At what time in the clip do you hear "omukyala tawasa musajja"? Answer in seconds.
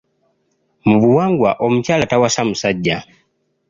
1.65-2.97